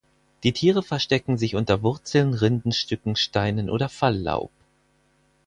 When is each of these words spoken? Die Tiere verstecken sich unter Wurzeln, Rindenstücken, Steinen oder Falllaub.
Die 0.41 0.51
Tiere 0.51 0.81
verstecken 0.81 1.37
sich 1.37 1.53
unter 1.55 1.83
Wurzeln, 1.83 2.33
Rindenstücken, 2.33 3.15
Steinen 3.15 3.69
oder 3.69 3.87
Falllaub. 3.87 4.49